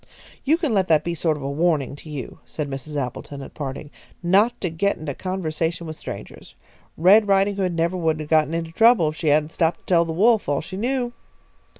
"You 0.43 0.57
can 0.57 0.73
let 0.73 0.87
that 0.87 1.03
be 1.03 1.11
a 1.11 1.15
sort 1.15 1.37
of 1.37 1.43
warning 1.43 1.95
to 1.97 2.09
you," 2.09 2.39
said 2.43 2.67
Mrs. 2.67 2.95
Appleton, 2.95 3.43
at 3.43 3.53
parting, 3.53 3.91
"not 4.23 4.59
to 4.61 4.71
get 4.71 4.97
into 4.97 5.13
conversation 5.13 5.85
with 5.85 5.95
strangers. 5.95 6.55
Red 6.97 7.27
Ridinghood 7.27 7.73
never 7.75 7.95
would 7.95 8.19
have 8.19 8.27
got 8.27 8.51
into 8.51 8.71
trouble 8.71 9.09
if 9.09 9.15
she 9.15 9.27
hadn't 9.27 9.51
stopped 9.51 9.81
to 9.81 9.85
tell 9.85 10.03
the 10.05 10.11
Wolf 10.11 10.49
all 10.49 10.61
she 10.61 10.75
knew." 10.75 11.13